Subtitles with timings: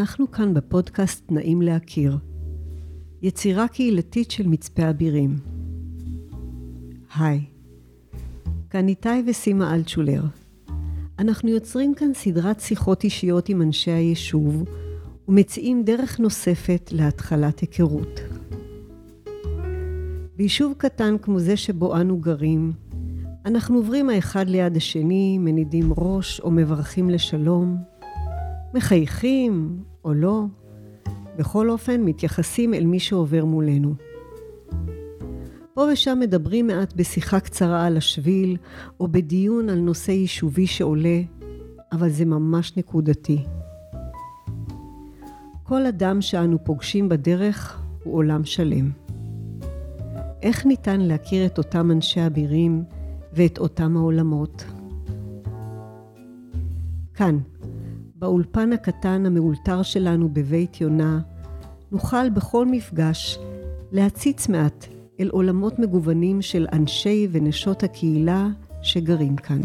[0.00, 2.18] אנחנו כאן בפודקאסט נעים להכיר,
[3.22, 5.36] יצירה קהילתית של מצפה אבירים.
[7.16, 7.40] היי,
[8.70, 10.22] כאן איתי וסימה אלטשולר.
[11.18, 14.64] אנחנו יוצרים כאן סדרת שיחות אישיות עם אנשי היישוב
[15.28, 18.20] ומציעים דרך נוספת להתחלת היכרות.
[20.36, 22.72] ביישוב קטן כמו זה שבו אנו גרים,
[23.46, 27.76] אנחנו עוברים האחד ליד השני, מנידים ראש או מברכים לשלום,
[28.74, 30.44] מחייכים או לא,
[31.38, 33.94] בכל אופן מתייחסים אל מי שעובר מולנו.
[35.74, 38.56] פה ושם מדברים מעט בשיחה קצרה על השביל,
[39.00, 41.20] או בדיון על נושא יישובי שעולה,
[41.92, 43.44] אבל זה ממש נקודתי.
[45.62, 48.90] כל אדם שאנו פוגשים בדרך הוא עולם שלם.
[50.42, 52.84] איך ניתן להכיר את אותם אנשי אבירים
[53.32, 54.64] ואת אותם העולמות?
[57.14, 57.38] כאן,
[58.20, 61.20] באולפן הקטן המאולתר שלנו בבית יונה,
[61.92, 63.38] נוכל בכל מפגש
[63.92, 64.86] להציץ מעט
[65.20, 68.48] אל עולמות מגוונים של אנשי ונשות הקהילה
[68.82, 69.60] שגרים כאן.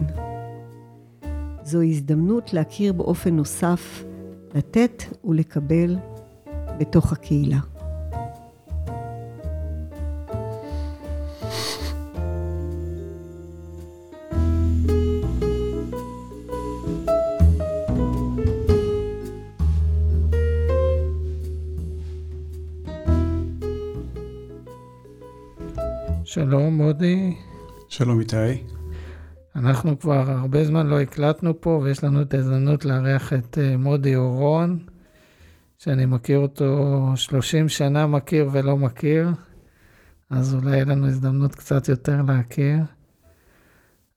[1.64, 4.04] זו הזדמנות להכיר באופן נוסף,
[4.54, 5.98] לתת ולקבל
[6.80, 7.75] בתוך הקהילה.
[26.36, 27.36] שלום מודי.
[27.90, 28.64] שלום איתי.
[29.56, 34.16] אנחנו כבר הרבה זמן לא הקלטנו פה, ויש לנו את ההזדמנות לארח את אה, מודי
[34.16, 34.80] אורון,
[35.78, 39.30] שאני מכיר אותו 30 שנה מכיר ולא מכיר,
[40.30, 42.78] אז אולי יהיה לנו הזדמנות קצת יותר להכיר.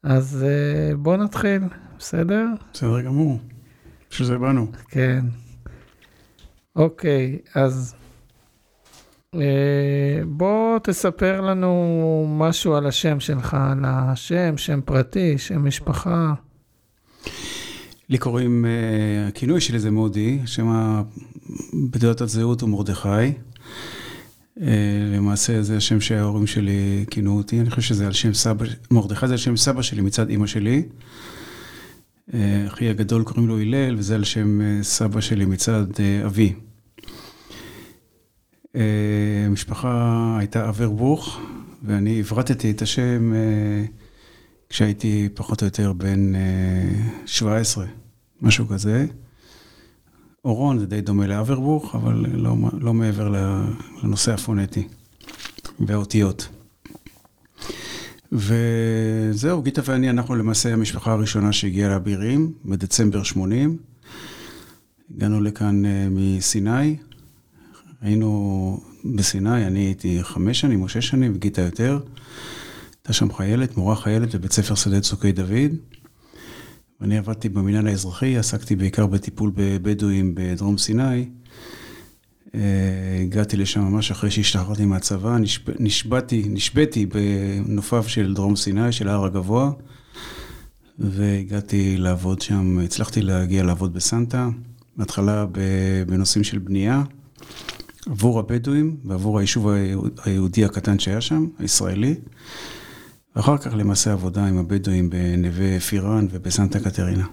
[0.02, 1.62] אז אה, בוא נתחיל,
[1.98, 2.46] בסדר?
[2.72, 3.38] בסדר גמור.
[4.10, 4.66] בשביל זה באנו.
[4.88, 5.24] כן.
[6.76, 7.94] אוקיי, אז
[10.26, 16.32] בוא תספר לנו משהו על השם שלך, על השם, שם פרטי, שם משפחה.
[18.08, 21.02] לי קוראים, uh, הכינוי שלי זה מודי, שם
[21.90, 23.08] בתעודת הזהות הוא מרדכי.
[24.58, 24.62] Uh,
[25.16, 29.32] למעשה זה השם שההורים שלי כינו אותי, אני חושב שזה על שם סבא, מרדכי זה
[29.32, 30.82] על שם סבא שלי מצד אימא שלי.
[32.66, 35.84] אחי הגדול קוראים לו הלל, וזה על שם סבא שלי מצד
[36.26, 36.54] אבי.
[38.74, 41.40] המשפחה אה, הייתה אברבוך,
[41.82, 43.84] ואני הברטתי את השם אה,
[44.68, 46.32] כשהייתי פחות או יותר בן
[47.26, 47.90] 17, אה,
[48.40, 49.06] משהו כזה.
[50.44, 53.28] אורון זה די דומה לאברבוך, אבל לא, לא מעבר
[54.02, 54.88] לנושא הפונטי
[55.80, 56.48] והאותיות.
[58.32, 63.78] וזהו, גיטה ואני, אנחנו למעשה המשפחה הראשונה שהגיעה לאבירים בדצמבר 80.
[65.14, 66.96] הגענו לכאן מסיני,
[68.00, 71.98] היינו בסיני, אני הייתי חמש שנים או שש שנים, וגיטה יותר.
[72.96, 75.72] הייתה שם חיילת, מורה חיילת בבית ספר שדה צוקי דוד.
[77.00, 81.28] ואני עבדתי במינהל האזרחי, עסקתי בעיקר בטיפול בבדואים בדרום סיני.
[82.54, 82.60] אה,
[83.22, 85.36] הגעתי לשם ממש אחרי שהשתחררתי מהצבא,
[85.78, 89.70] נשבעתי, נשבעתי בנופיו של דרום סיני, של ההר הגבוה,
[90.98, 94.48] והגעתי לעבוד שם, הצלחתי להגיע לעבוד בסנטה,
[94.96, 95.46] בהתחלה
[96.06, 97.02] בנושאים של בנייה.
[98.10, 99.68] עבור הבדואים ועבור היישוב
[100.24, 102.14] היהודי הקטן שהיה שם, הישראלי,
[103.36, 107.26] ואחר כך למעשה עבודה עם הבדואים בנווה פירן ובסנטה קטרינה.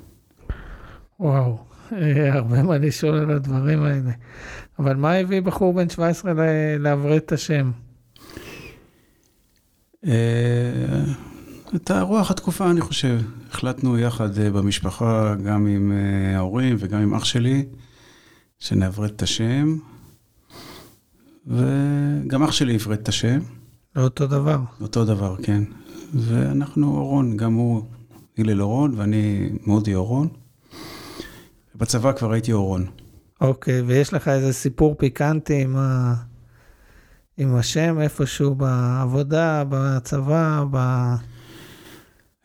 [1.19, 1.57] וואו,
[1.91, 4.11] אה, הרבה מה לשאול על הדברים האלה.
[4.79, 6.33] אבל מה הביא בחור בן 17
[6.79, 7.71] לעברת את השם?
[10.05, 11.03] אה,
[11.75, 13.19] את הרוח התקופה, אני חושב.
[13.51, 15.91] החלטנו יחד אה, במשפחה, גם עם
[16.35, 17.65] ההורים וגם עם אח שלי,
[18.59, 19.77] שנעברת את השם.
[21.47, 23.39] וגם אח שלי עברת את השם.
[23.95, 24.59] אותו דבר.
[24.81, 25.63] אותו דבר, כן.
[26.13, 27.83] ואנחנו אורון, גם הוא
[28.37, 30.27] הלל אורון ואני מודי אורון.
[31.75, 32.85] בצבא כבר הייתי אורון.
[33.41, 36.13] אוקיי, ויש לך איזה סיפור פיקנטי עם, ה...
[37.37, 40.77] עם השם איפשהו בעבודה, בצבא, ב...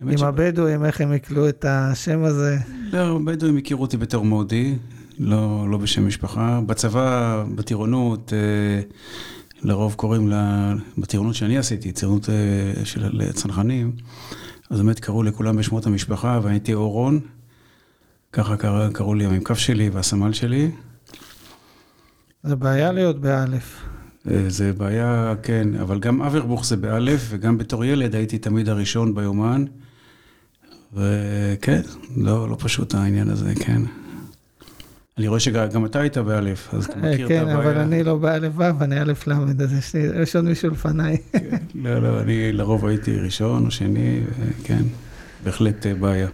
[0.01, 0.23] עם ש...
[0.23, 2.59] הבדואים, איך הם יקלו את השם הזה?
[2.93, 4.79] לא, הבדואים הכירו אותי בתור מודי,
[5.21, 6.61] לא, לא בשם משפחה.
[6.67, 8.83] בצבא, בטירונות, אה,
[9.63, 13.93] לרוב קוראים לה, בטירונות שאני עשיתי, טירונות אה, של צנחנים,
[14.71, 17.21] אז באמת קראו לכולם בשמות המשפחה, והייתי אורון,
[18.33, 20.71] ככה קרא, קראו לי המ"כ שלי והסמל שלי.
[22.43, 23.83] זה בעיה להיות באלף.
[24.31, 29.15] אה, זה בעיה, כן, אבל גם אברבוך זה באלף, וגם בתור ילד הייתי תמיד הראשון
[29.15, 29.65] ביומן.
[30.93, 31.81] וכן,
[32.17, 33.83] לא, לא פשוט העניין הזה, כן.
[35.19, 37.57] אני רואה שגם אתה היית באלף, אז אתה מכיר את כן, הבעיה.
[37.59, 41.17] אבל אני לא באלף ו', אני אלף ל', אז יש לי- עוד מישהו לפניי.
[41.33, 44.21] כן, לא, לא, אני לרוב הייתי ראשון או שני,
[44.65, 44.83] כן,
[45.45, 46.29] בהחלט אה, בעיה.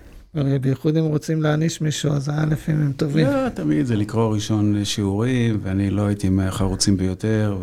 [0.61, 3.27] בייחוד אם רוצים להעניש מישהו, אז האלפים הם טובים.
[3.27, 7.59] לא, תמיד זה לקרוא ראשון שיעורים, ואני לא הייתי מהחרוצים ביותר,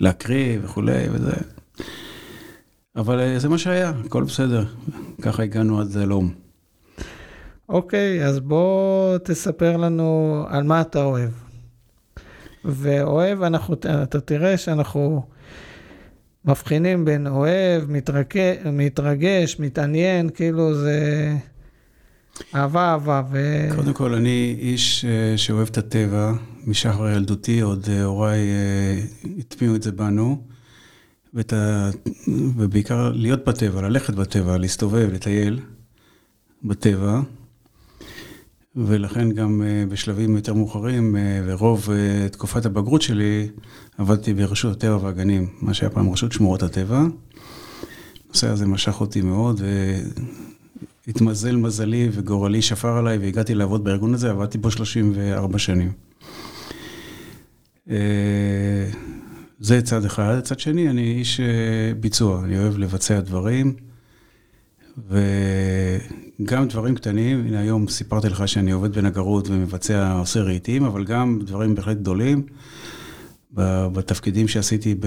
[0.00, 1.32] ולהקריא וכולי וזה.
[2.96, 4.64] אבל אה, זה מה שהיה, הכל בסדר.
[5.22, 6.32] ככה הגענו עד הלום.
[7.68, 11.30] אוקיי, אז בוא תספר לנו על מה אתה אוהב.
[12.64, 15.22] ואוהב, אנחנו, אתה תראה שאנחנו
[16.44, 21.28] מבחינים בין אוהב, מתרגש, מתרגש מתעניין, כאילו זה
[22.54, 23.22] אהבה, אהבה.
[23.30, 23.68] ו...
[23.76, 26.32] קודם כל, אני איש אה, שאוהב את הטבע,
[26.66, 29.02] משחר ילדותי, עוד אה, הוריי אה,
[29.38, 30.42] הטמיעו את זה בנו,
[31.34, 31.90] ואת ה...
[32.56, 35.60] ובעיקר להיות בטבע, ללכת בטבע, להסתובב, לטייל
[36.64, 37.20] בטבע.
[38.76, 43.48] ולכן גם אה, בשלבים יותר מאוחרים, אה, ורוב אה, תקופת הבגרות שלי,
[43.98, 47.02] עבדתי ברשות הטבע והגנים, מה שהיה פעם רשות שמורות הטבע.
[48.26, 49.60] הנושא הזה משך אותי מאוד,
[51.06, 55.92] והתמזל מזלי וגורלי שפר עליי, והגעתי לעבוד בארגון הזה, עבדתי בו 34 שנים.
[57.90, 57.96] אה,
[59.60, 60.40] זה צד אחד.
[60.40, 61.46] צד שני, אני איש אה,
[62.00, 63.74] ביצוע, אני אוהב לבצע דברים,
[65.06, 71.38] וגם דברים קטנים, הנה היום סיפרתי לך שאני עובד בנגרות ומבצע, עושה רהיטים, אבל גם
[71.44, 72.46] דברים בהחלט גדולים.
[73.92, 75.06] בתפקידים שעשיתי ב...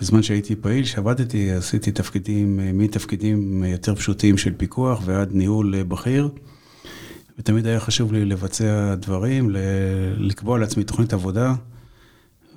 [0.00, 6.28] בזמן שהייתי פעיל, שעבדתי, עשיתי תפקידים, מתפקידים יותר פשוטים של פיקוח ועד ניהול אה, בכיר.
[7.38, 9.50] ותמיד היה חשוב לי לבצע דברים,
[10.16, 11.54] לקבוע לעצמי תוכנית עבודה,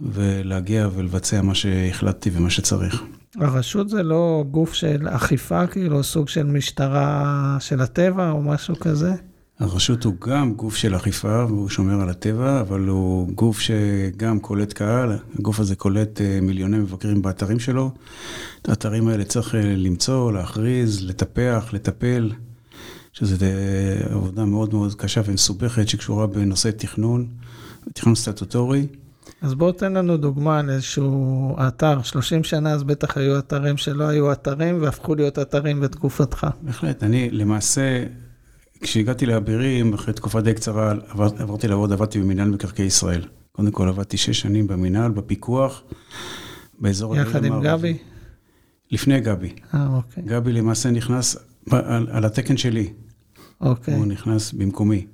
[0.02, 3.04] ולהגיע ולבצע מה שהחלטתי ומה שצריך.
[3.36, 9.12] הרשות זה לא גוף של אכיפה, כאילו סוג של משטרה של הטבע או משהו כזה?
[9.60, 14.74] הרשות הוא גם גוף של אכיפה, והוא שומר על הטבע, אבל הוא גוף שגם קולט
[14.74, 15.18] קהל.
[15.40, 17.92] הגוף הזה קולט אה, מיליוני מבקרים באתרים שלו.
[18.62, 22.32] את האתרים האלה צריך אה, למצוא, להכריז, לטפח, לטפל,
[23.14, 27.28] שזו אה, עבודה מאוד מאוד קשה ומסובכת שקשורה בנושא תכנון,
[27.94, 28.88] תכנון סטטוטורי.
[29.42, 34.04] אז בוא תן לנו דוגמה על איזשהו אתר, 30 שנה אז בטח היו אתרים שלא
[34.04, 36.48] היו אתרים והפכו להיות אתרים בתקופתך.
[36.62, 38.04] בהחלט, אני למעשה,
[38.82, 43.22] כשהגעתי לאבירים, אחרי תקופה די קצרה, עבר, עברתי לעבוד, עבדתי במינהל מקרקעי ישראל.
[43.52, 45.84] קודם כל עבדתי שש שנים במינהל, בפיקוח,
[46.80, 47.16] באזור...
[47.16, 47.64] יחד עם.
[47.64, 47.98] גבי?
[48.92, 49.54] לפני גבי.
[49.74, 50.24] אה, אוקיי.
[50.24, 51.38] גבי למעשה נכנס
[51.72, 52.94] על, על התקן שלי,
[53.62, 53.94] אוקיי.
[53.94, 55.08] הוא נכנס במקומי.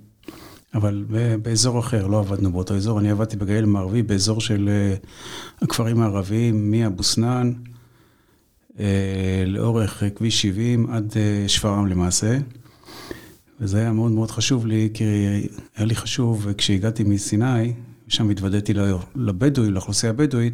[0.77, 1.05] אבל
[1.41, 4.95] באזור אחר, לא עבדנו באותו אזור, אני עבדתי בגליל המערבי, באזור של אה,
[5.61, 7.53] הכפרים הערביים, מאבו סנאן,
[8.79, 11.13] אה, לאורך אה, כביש 70 עד
[11.47, 12.37] שפרעם למעשה.
[13.59, 15.03] וזה היה מאוד מאוד חשוב לי, כי
[15.75, 17.73] היה לי חשוב, כשהגעתי מסיני,
[18.07, 18.73] שם התוודעתי
[19.15, 20.53] לבדואים, לאוכלוסייה הבדואית,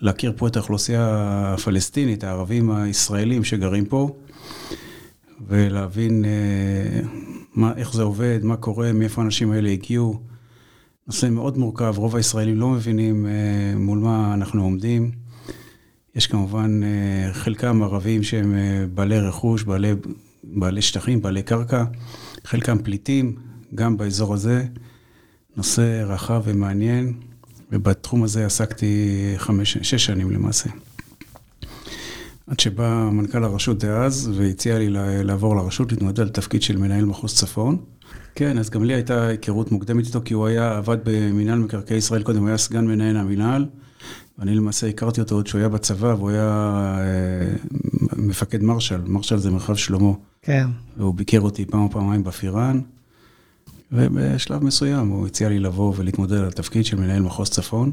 [0.00, 1.06] להכיר פה את האוכלוסייה
[1.54, 4.16] הפלסטינית, הערבים הישראלים שגרים פה,
[5.48, 7.00] ולהבין אה,
[7.54, 10.20] מה, איך זה עובד, מה קורה, מאיפה האנשים האלה הגיעו.
[11.06, 13.32] נושא מאוד מורכב, רוב הישראלים לא מבינים אה,
[13.76, 15.10] מול מה אנחנו עומדים.
[16.14, 18.54] יש כמובן אה, חלקם ערבים שהם
[18.94, 19.92] בעלי רכוש, בעלי,
[20.44, 21.84] בעלי שטחים, בעלי קרקע,
[22.44, 23.36] חלקם פליטים,
[23.74, 24.64] גם באזור הזה.
[25.56, 27.12] נושא רחב ומעניין,
[27.72, 30.70] ובתחום הזה עסקתי חמש, שש שנים למעשה.
[32.46, 34.88] עד שבא מנכ"ל הרשות דאז והציע לי
[35.24, 37.76] לעבור לרשות, להתמודד על תפקיד של מנהל מחוז צפון.
[38.34, 42.22] כן, אז גם לי הייתה היכרות מוקדמת איתו, כי הוא היה, עבד במינהל מקרקעי ישראל
[42.22, 43.66] קודם, הוא היה סגן מנהל המינהל,
[44.38, 46.48] ואני למעשה הכרתי אותו עוד שהוא היה בצבא, והוא היה
[46.98, 47.76] אה,
[48.16, 50.12] מפקד מרשל, מרשל זה מרחב שלמה.
[50.42, 50.66] כן.
[50.96, 52.80] והוא ביקר אותי פעם או פעמיים בפירן,
[53.92, 57.92] ובשלב מסוים הוא הציע לי לבוא ולהתמודד על התפקיד של מנהל מחוז צפון,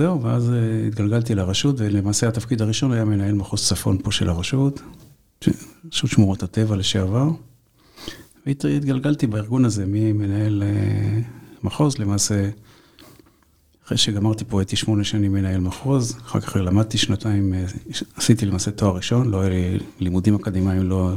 [0.00, 4.82] וזהו, ואז אה, התגלגלתי לרשות, ולמעשה התפקיד הראשון היה מנהל מחוז צפון פה של הרשות,
[5.92, 7.28] רשות שמורות הטבע לשעבר,
[8.46, 11.20] והתגלגלתי בארגון הזה ממנהל אה,
[11.62, 12.50] מחוז למעשה.
[13.86, 17.64] אחרי שגמרתי פה הייתי שמונה שנים מנהל מחוז, אחר כך למדתי שנתיים, אה,
[18.16, 21.14] עשיתי למעשה תואר ראשון, לא היה לי לימודים אקדמיים, לא,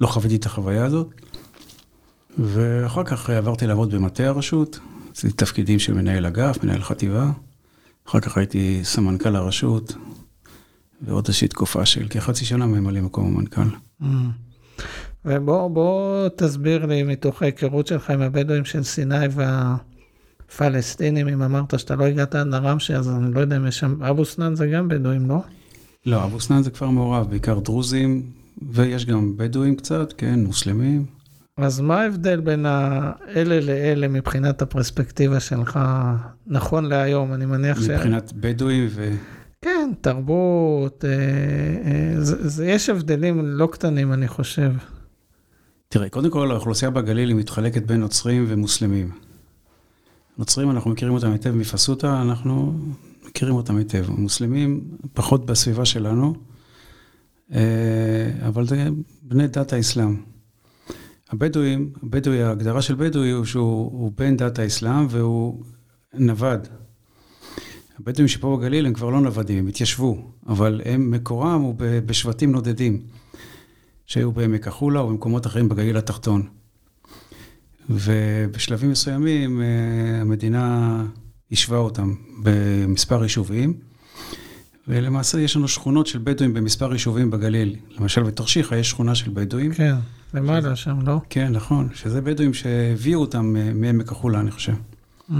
[0.00, 1.08] לא חוויתי את החוויה הזאת.
[2.38, 4.78] ואחר כך עברתי לעבוד במטה הרשות,
[5.12, 7.30] עשיתי תפקידים של מנהל אגף, מנהל חטיבה.
[8.08, 9.94] אחר כך הייתי סמנכ"ל הרשות,
[11.02, 13.76] ועוד איזושהי תקופה של כחצי שנה ממלא מקום המנכ"ל.
[14.02, 14.04] Mm.
[15.24, 19.26] ובוא בוא תסביר לי מתוך ההיכרות שלך עם הבדואים של סיני
[20.50, 24.02] והפלסטינים, אם אמרת שאתה לא הגעת עד נרמשה, אז אני לא יודע אם יש שם,
[24.02, 25.38] אבו סנאן זה גם בדואים, לא?
[26.06, 28.22] לא, אבו סנאן זה כפר מעורב, בעיקר דרוזים,
[28.72, 31.19] ויש גם בדואים קצת, כן, מוסלמים.
[31.62, 35.80] אז מה ההבדל בין האלה לאלה מבחינת הפרספקטיבה שלך,
[36.46, 37.34] נכון להיום?
[37.34, 37.88] אני מניח ש...
[37.88, 39.10] מבחינת בדואים ו...
[39.62, 44.72] כן, תרבות, אה, אה, זה, זה, יש הבדלים לא קטנים, אני חושב.
[45.88, 49.10] תראה, קודם כל, האוכלוסייה בגליל היא מתחלקת בין נוצרים ומוסלמים.
[50.38, 52.74] נוצרים, אנחנו מכירים אותם היטב מפסוטה, אנחנו
[53.28, 54.04] מכירים אותם היטב.
[54.08, 54.80] מוסלמים,
[55.14, 56.34] פחות בסביבה שלנו,
[57.52, 57.60] אה,
[58.46, 58.88] אבל זה
[59.22, 60.16] בני דת האסלאם.
[61.30, 65.64] הבדואים, הבדואי, ההגדרה של בדואי הוא שהוא בן דת האסלאם והוא
[66.14, 66.68] נווד.
[67.98, 73.02] הבדואים שפה בגליל הם כבר לא נוודים, הם התיישבו, אבל הם, מקורם הוא בשבטים נודדים,
[74.06, 76.48] שהיו בעמק החולה או במקומות אחרים בגליל התחתון.
[77.90, 79.66] ובשלבים מסוימים אה,
[80.20, 81.04] המדינה
[81.52, 83.74] השווה אותם במספר יישובים,
[84.88, 87.76] ולמעשה יש לנו שכונות של בדואים במספר יישובים בגליל.
[87.98, 89.72] למשל בתרשיחא יש שכונה של בדואים.
[89.72, 89.94] כן,
[90.34, 91.20] למעלה שם, לא?
[91.30, 94.74] כן, נכון, שזה בדואים שהביאו אותם אה, מעמק החולה, אני חושב.
[95.30, 95.34] Mm.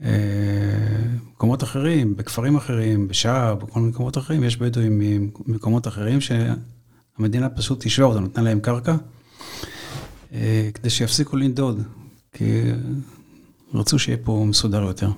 [0.00, 4.98] במקומות אחרים, בכפרים אחרים, בשער, בכל מיני מקומות אחרים, יש בדואים
[5.46, 8.96] ממקומות אחרים שהמדינה פשוט השווה אותם, נתנה להם קרקע,
[10.32, 11.82] אה, כדי שיפסיקו לנדוד,
[12.32, 12.62] כי
[13.74, 15.10] רצו שיהיה פה מסודר יותר.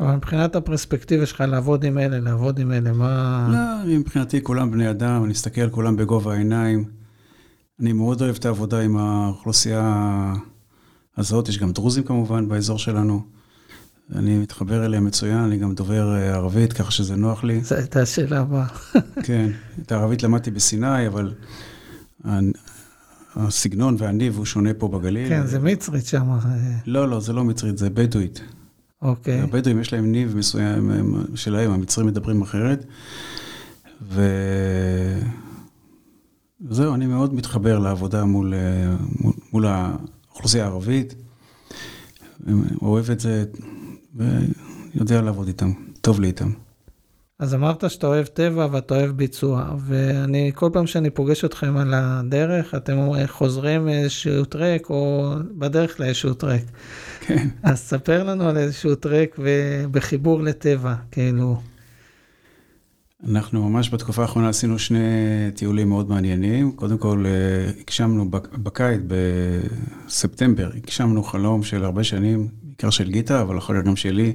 [0.00, 3.48] אבל מבחינת הפרספקטיבה שלך לעבוד עם אלה, לעבוד עם אלה, מה...
[3.52, 6.95] לא, מבחינתי כולם בני אדם, אני אסתכל על כולם בגובה העיניים.
[7.80, 10.34] אני מאוד אוהב את העבודה עם האוכלוסייה
[11.16, 13.22] הזאת, יש גם דרוזים כמובן באזור שלנו.
[14.14, 17.60] אני מתחבר אליהם מצוין, אני גם דובר אה, ערבית, ככה שזה נוח לי.
[17.60, 18.66] זו הייתה השאלה הבאה.
[19.26, 19.50] כן,
[19.82, 21.34] את הערבית למדתי בסיני, אבל
[23.34, 25.28] הסגנון והניב הוא שונה פה בגליל.
[25.28, 26.30] כן, זה מצרית שם.
[26.30, 26.38] אה.
[26.86, 28.40] לא, לא, זה לא מצרית, זה בדואית.
[29.02, 29.40] אוקיי.
[29.40, 30.90] הבדואים יש להם ניב מסוים
[31.34, 32.84] שלהם, המצרים מדברים אחרת.
[36.68, 41.14] וזהו, אני מאוד מתחבר לעבודה מול, אה, מול, מול האוכלוסייה הערבית.
[42.82, 43.44] אוהב את זה,
[44.14, 46.50] ויודע לעבוד איתם, טוב לי איתם.
[47.38, 51.94] אז אמרת שאתה אוהב טבע ואתה אוהב ביצוע, ואני, כל פעם שאני פוגש אתכם על
[51.94, 52.96] הדרך, אתם
[53.26, 56.62] חוזרים איזשהו טרק או בדרך לאיזשהו טרק.
[57.20, 57.48] כן.
[57.62, 59.38] אז ספר לנו על איזשהו טרק
[59.90, 61.56] בחיבור לטבע, כאילו.
[63.24, 64.98] אנחנו ממש בתקופה האחרונה עשינו שני
[65.54, 66.72] טיולים מאוד מעניינים.
[66.72, 69.00] קודם כל, אה, הגשמנו בקיץ,
[70.06, 74.32] בספטמבר, הגשמנו חלום של הרבה שנים, בעיקר של גיטה, אבל אחר כך גם שלי,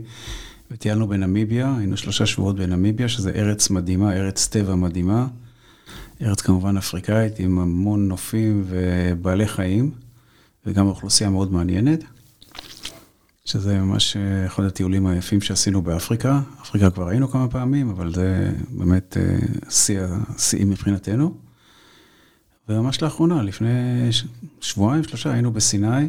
[0.71, 5.27] וטיילנו בנמיביה, היינו שלושה שבועות בנמיביה, שזה ארץ מדהימה, ארץ טבע מדהימה.
[6.21, 9.91] ארץ כמובן אפריקאית, עם המון נופים ובעלי חיים,
[10.65, 12.03] וגם אוכלוסייה מאוד מעניינת.
[13.45, 16.41] שזה ממש אה, אחד הטיולים היפים שעשינו באפריקה.
[16.61, 19.37] אפריקה כבר היינו כמה פעמים, אבל זה באמת אה,
[19.69, 21.33] שיא השיאים מבחינתנו.
[22.69, 24.09] וממש לאחרונה, לפני
[24.61, 26.07] שבועיים, שלושה, היינו בסיני.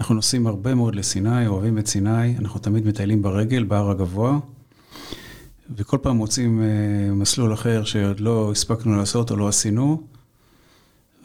[0.00, 4.38] אנחנו נוסעים הרבה מאוד לסיני, אוהבים את סיני, אנחנו תמיד מטיילים ברגל, בהר הגבוה,
[5.76, 10.02] וכל פעם מוצאים אה, מסלול אחר שעוד לא הספקנו לעשות או לא עשינו.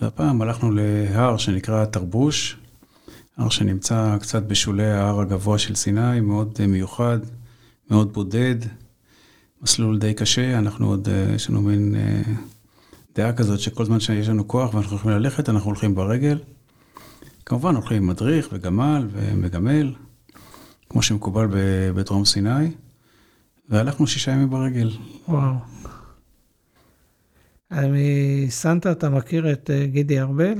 [0.01, 2.57] והפעם הלכנו להר שנקרא תרבוש,
[3.37, 7.19] הר שנמצא קצת בשולי ההר הגבוה של סיני, מאוד אה, מיוחד,
[7.89, 8.55] מאוד בודד,
[9.61, 11.95] מסלול די קשה, אנחנו עוד, אה, יש לנו מין
[13.15, 16.39] דעה כזאת שכל זמן שיש לנו כוח ואנחנו יכולים ללכת, אנחנו הולכים ברגל.
[17.45, 19.93] כמובן הולכים עם מדריך וגמל ומגמל,
[20.89, 21.47] כמו שמקובל
[21.95, 22.71] בדרום סיני,
[23.69, 24.91] והלכנו שישה ימים ברגל.
[25.27, 25.53] וואו.
[27.71, 30.59] מסנטה אתה מכיר את אה, גידי ארבל?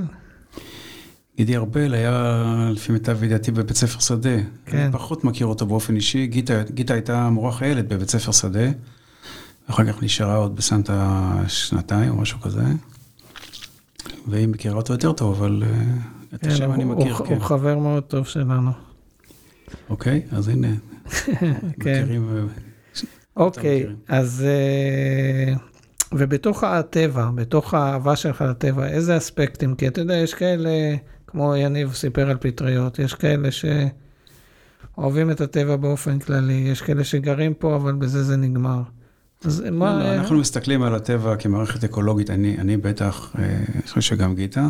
[1.36, 4.36] גידי ארבל היה, לפי מיטב ידיעתי, בבית ספר שדה.
[4.66, 4.78] כן.
[4.78, 6.26] אני פחות מכיר אותו באופן אישי.
[6.26, 8.68] גיטה, גיטה הייתה מורה חיילת בבית ספר שדה,
[9.68, 12.62] ואחר כך נשארה עוד בסנטה שנתיים או משהו כזה.
[14.26, 15.84] והיא מכירה אותו יותר טוב, אבל אה,
[16.34, 17.34] את כן, השם אני מכיר, הוא, כן.
[17.34, 18.70] הוא חבר מאוד טוב שלנו.
[19.90, 20.68] אוקיי, אז הנה,
[21.30, 22.02] כן.
[22.02, 22.48] מכירים.
[23.36, 24.44] אוקיי, אז...
[24.46, 25.54] אה,
[26.16, 29.74] ובתוך הטבע, בתוך האהבה שלך לטבע, איזה אספקטים?
[29.74, 30.70] כי אתה יודע, יש כאלה,
[31.34, 33.48] כמו יניב סיפר על פטריות, יש כאלה
[34.96, 38.82] שאוהבים את הטבע באופן כללי, יש כאלה שגרים פה, אבל בזה זה נגמר.
[39.44, 39.98] אז לא, מה...
[39.98, 44.68] לא, אנחנו מסתכלים על הטבע כמערכת אקולוגית, אני, אני בטח, אה, אני חושב שגם גיטה.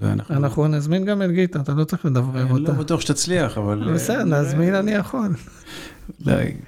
[0.00, 0.34] ואנחנו...
[0.34, 2.54] אנחנו נזמין גם את גיטה, אתה לא צריך לדברר אותה.
[2.54, 3.92] אני לא בטוח שתצליח, אבל...
[3.94, 5.28] בסדר, נזמין אני יכול.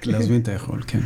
[0.05, 1.01] להזמין אתה יכול, כן.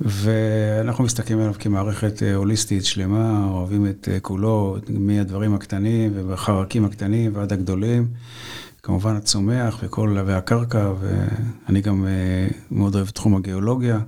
[0.00, 7.30] ואנחנו מסתכלים עליו כמערכת אה, הוליסטית שלמה, אוהבים את אה, כולו, מהדברים הקטנים ובחרקים הקטנים
[7.34, 8.08] ועד הגדולים.
[8.82, 13.98] כמובן הצומח וכל, והקרקע, ואני גם אה, מאוד אוהב את תחום הגיאולוגיה.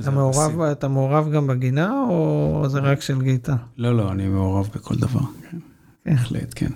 [0.00, 3.56] אתה מעורב, אתה מעורב גם בגינה, או זה רק של גיטה?
[3.76, 5.20] לא, לא, אני מעורב בכל דבר.
[5.50, 5.58] כן.
[6.06, 6.70] בהחלט, כן.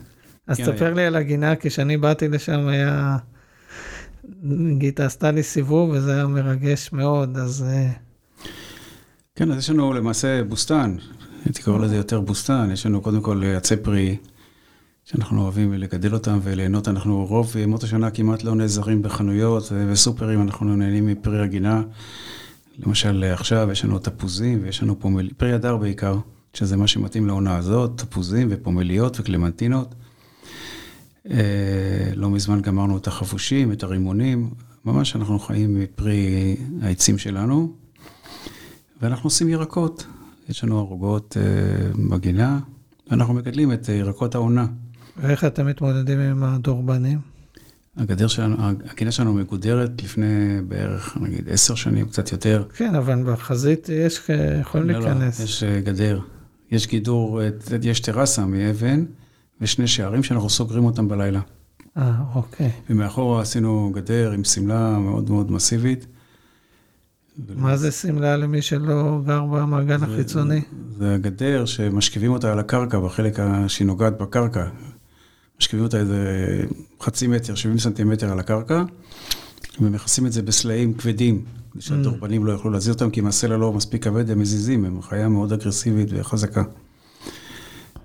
[0.47, 0.95] אז כן, תספר היה.
[0.95, 3.17] לי על הגינה, כי כשאני באתי לשם היה...
[4.79, 7.65] גיטה עשתה לי סיבוב וזה היה מרגש מאוד, אז
[9.35, 10.97] כן, אז יש לנו למעשה בוסתן,
[11.45, 14.17] הייתי קורא לזה יותר בוסתן, יש לנו קודם כל עצי פרי,
[15.05, 20.77] שאנחנו אוהבים לגדל אותם וליהנות, אנחנו רוב ימות השנה כמעט לא נעזרים בחנויות וסופרים, אנחנו
[20.77, 21.83] נהנים מפרי הגינה.
[22.79, 25.31] למשל עכשיו יש לנו תפוזים ויש לנו פומל...
[25.37, 26.19] פרי הדר בעיקר,
[26.55, 29.95] שזה מה שמתאים לעונה הזאת, תפוזים ופומליות וקלמנטינות.
[31.31, 34.51] אה, לא מזמן גמרנו את החפושים, את הרימונים,
[34.85, 37.82] ממש אנחנו חיים מפרי העצים שלנו.
[39.03, 40.07] ואנחנו עושים ירקות,
[40.49, 42.59] יש לנו ערוגות אה, בגינה,
[43.11, 44.67] ואנחנו מגדלים את אה, ירקות העונה.
[45.17, 47.19] ואיך אתם מתמודדים עם הדורבנים?
[47.97, 48.57] הגדר שלנו,
[48.91, 52.65] הגינה שלנו מגודרת לפני בערך, נגיד, עשר שנים, קצת יותר.
[52.77, 55.41] כן, אבל בחזית יש, אה, יכולים לא, להיכנס.
[55.41, 56.21] לא, יש אה, גדר.
[56.71, 57.41] יש גידור,
[57.83, 59.05] יש טרסה מאבן,
[59.61, 61.41] ושני שערים שאנחנו סוגרים אותם בלילה.
[61.97, 62.71] אה, אוקיי.
[62.91, 66.07] ומאחורה עשינו גדר עם שמלה מאוד מאוד מסיבית.
[67.57, 70.61] מה זה שמלה למי שלא גר במעגן זה- החיצוני?
[70.99, 74.67] זה הגדר שמשכיבים אותה על הקרקע, בחלק שהיא נוגעת בקרקע.
[75.61, 76.25] משכיבים אותה איזה
[77.03, 78.83] חצי מטר, 70 סנטימטר על הקרקע,
[79.81, 83.73] ומכסים את זה בסלעים כבדים, כדי שהדורבנים לא יוכלו להזיז אותם, כי אם הסלע לא
[83.73, 86.63] מספיק כבד, הם מזיזים, הם חיה מאוד אגרסיבית וחזקה.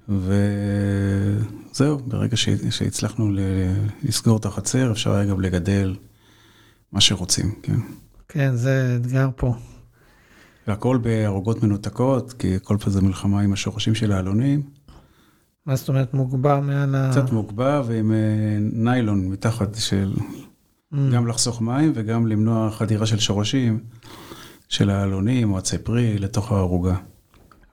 [0.10, 2.38] וזהו, ברגע
[2.70, 3.32] שהצלחנו
[4.04, 5.96] לסגור את החצר, אפשר היה גם לגדל
[6.92, 7.78] מה שרוצים, כן.
[8.28, 9.54] כן, זה אתגר פה.
[10.68, 14.62] והכל בערוגות מנותקות, כי כל פעם זה מלחמה עם השורשים של העלונים.
[15.66, 17.10] מה זאת אומרת מוגבר מעל ה...
[17.12, 18.18] קצת מוגבה ועם אה,
[18.60, 20.14] ניילון מתחת, של
[20.94, 20.98] Mm.
[21.14, 23.80] גם לחסוך מים וגם למנוע חדירה של שורשים
[24.70, 26.96] של העלונים או עצי פרי לתוך הערוגה.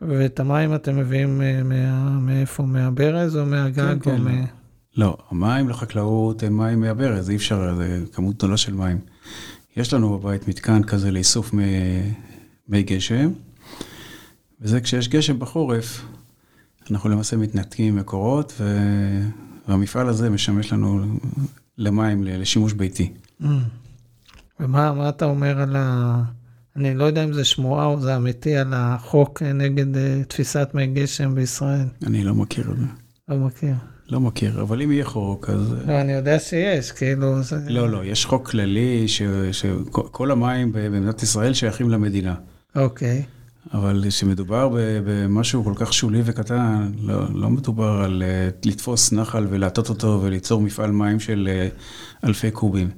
[0.01, 2.63] ואת המים אתם מביאים אה, מה- מאיפה?
[2.63, 3.75] מהברז או מהגג?
[4.03, 4.45] כן, או כן, מה-
[4.97, 8.99] לא, המים לחקלאות הם מים מהברז, אי אפשר, זה כמות גדולה של מים.
[9.77, 11.53] יש לנו בבית מתקן כזה לאיסוף
[12.69, 13.31] מי, גשם,
[14.61, 16.05] וזה כשיש גשם בחורף,
[16.91, 18.79] אנחנו למעשה מתנתקים ממקורות, ו...
[19.69, 21.19] והמפעל הזה משמש לנו
[21.79, 23.13] למים, לשימוש ביתי.
[23.43, 23.45] Mm.
[24.61, 26.23] ומה מה אתה אומר על ה...
[26.77, 30.87] אני לא יודע אם זה שמועה או זה אמיתי, על החוק נגד אה, תפיסת מי
[30.87, 31.87] גשם בישראל.
[32.07, 33.04] אני לא מכיר את זה.
[33.29, 33.75] לא מכיר.
[34.09, 35.73] לא מכיר, אבל אם יהיה חוק, אז...
[35.87, 37.37] לא, אני יודע שיש, כאילו...
[37.67, 39.07] לא, לא, יש חוק כללי
[39.53, 42.35] שכל המים במדינת ישראל שייכים למדינה.
[42.77, 43.23] אוקיי.
[43.73, 44.69] אבל כשמדובר
[45.05, 50.61] במשהו כל כך שולי וקטן, לא, לא מדובר על אה, לתפוס נחל ולהטות אותו וליצור
[50.61, 51.69] מפעל מים של אה,
[52.25, 52.91] אלפי קובים.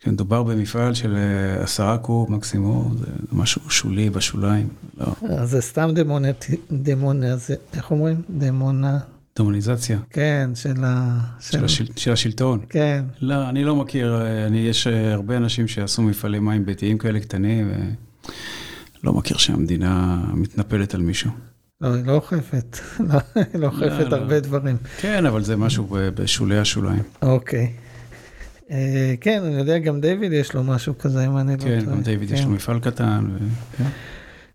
[0.00, 5.46] כשמדובר במפעל של אה, עשרה קוב מקסימום, זה משהו שולי בשוליים, לא.
[5.46, 6.44] זה סתם דמונת...
[6.72, 7.36] דמונה...
[7.36, 7.54] זה...
[7.74, 8.22] איך אומרים?
[8.30, 8.98] דמונה...
[9.38, 11.20] דמוניזציה כן, של ה...
[11.40, 12.60] של, השל, של השלטון.
[12.68, 13.04] כן.
[13.20, 17.20] לא, אני לא מכיר, אה, אני, יש אה, הרבה אנשים שעשו מפעלי מים ביתיים כאלה
[17.20, 17.70] קטנים,
[19.02, 21.30] ולא מכיר שהמדינה מתנפלת על מישהו.
[21.80, 22.78] לא, היא לא אוכפת.
[23.10, 24.16] לא, היא לא אוכפת לא.
[24.16, 24.76] הרבה דברים.
[25.00, 27.02] כן, אבל זה משהו בשולי השוליים.
[27.22, 27.72] אוקיי.
[28.70, 31.80] אה, כן, אני יודע, גם דיוויד יש לו משהו כזה, אם אני לא טועה.
[31.80, 32.46] כן, גם דיוויד יש כן.
[32.46, 33.26] לו מפעל קטן.
[33.34, 33.38] ו...
[33.76, 33.84] כן.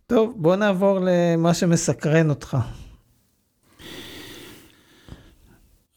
[0.08, 2.58] טוב, בוא נעבור למה שמסקרן אותך.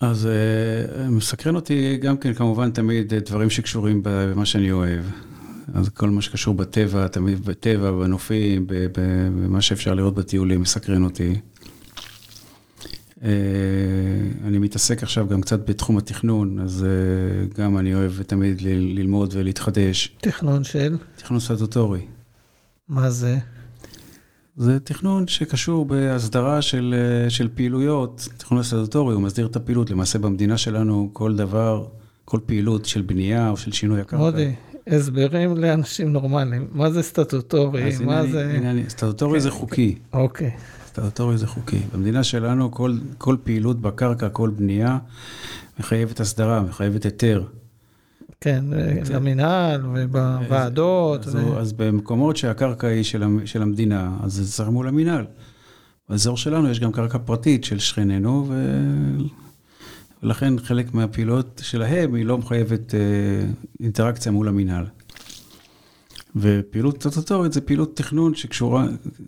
[0.01, 5.05] אז אה, מסקרן אותי גם כן, כמובן, תמיד אה, דברים שקשורים במה שאני אוהב.
[5.75, 11.41] אז כל מה שקשור בטבע, תמיד בטבע, בנופים, במה שאפשר לראות בטיולים, מסקרן אותי.
[13.23, 13.31] אה,
[14.45, 16.87] אני מתעסק עכשיו גם קצת בתחום התכנון, אז
[17.55, 20.17] גם אני אוהב תמיד ללמוד ולהתחדש.
[20.21, 22.07] תכנון של, תכנון סטטוטורי.
[22.89, 23.39] מה זה?
[24.59, 26.95] זה תכנון שקשור בהסדרה של,
[27.25, 28.29] אה, של פעילויות.
[28.37, 29.91] תכנון הסטטוטורי, הוא מסדיר את הפעילות.
[29.91, 31.87] למעשה במדינה שלנו כל דבר,
[32.25, 34.17] כל פעילות של בנייה או של שינוי הקרקע.
[34.25, 34.53] מודי,
[34.87, 36.67] הסברים לאנשים נורמליים.
[36.73, 37.89] מה זה סטטוטורי?
[37.89, 38.53] אז מה הנה אני- זה...
[38.57, 39.95] הנה אני- סטטוטורי זה חוקי.
[40.13, 40.51] אוקיי.
[40.87, 41.79] סטטוטורי זה חוקי.
[41.95, 44.99] במדינה שלנו כל, כל פעילות בקרקע, כל בנייה,
[45.81, 47.45] מחייבת הסדרה, מחייבת היתר.
[48.41, 48.65] כן,
[49.11, 51.27] למינהל ובוועדות.
[51.27, 55.27] אז, ו- אז במקומות שהקרקע היא של, של המדינה, אז זה צריך מול המינהל.
[56.09, 58.79] באזור שלנו יש גם קרקע פרטית של שכנינו, ו...
[60.23, 63.01] ולכן חלק מהפעילות שלהם היא לא מחייבת אה,
[63.81, 64.87] אינטראקציה מול המינהל.
[66.37, 68.87] ופעילות סטטוטורית זה פעילות תכנון שקשורה,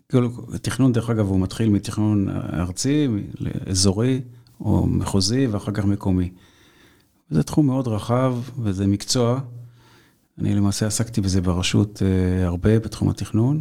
[0.09, 0.29] כאילו,
[0.63, 3.09] תכנון דרך אגב הוא מתחיל מתכנון ארצי,
[3.67, 4.21] אזורי
[4.61, 6.31] או מחוזי ואחר כך מקומי.
[7.31, 9.41] זה תחום מאוד רחב וזה מקצוע.
[10.41, 13.61] אני למעשה עסקתי בזה ברשות אה, הרבה בתחום התכנון.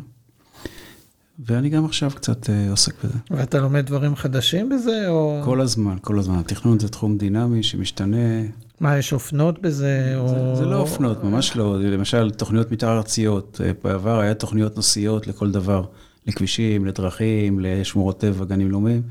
[1.45, 3.17] ואני גם עכשיו קצת אה, עוסק בזה.
[3.31, 5.41] ואתה לומד דברים חדשים בזה, או...
[5.45, 6.35] כל הזמן, כל הזמן.
[6.35, 8.41] התכנון זה תחום דינמי שמשתנה.
[8.79, 10.29] מה, יש אופנות בזה, או...
[10.29, 11.81] זה, זה לא אופנות, ממש לא.
[11.81, 13.61] למשל, תוכניות מתאר ארציות.
[13.63, 15.83] אה, בעבר היה תוכניות נושאיות לכל דבר.
[16.27, 19.01] לכבישים, לדרכים, לשמורות טבע, גנים לאומיים.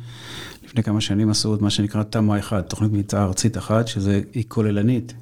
[0.64, 5.14] לפני כמה שנים עשו את מה שנקרא תמ"א 1, תוכנית מתאר ארצית אחת, שהיא כוללנית,